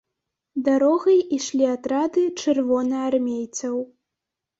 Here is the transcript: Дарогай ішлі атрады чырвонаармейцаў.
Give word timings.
Дарогай 0.67 1.19
ішлі 1.37 1.65
атрады 1.73 2.23
чырвонаармейцаў. 2.41 3.75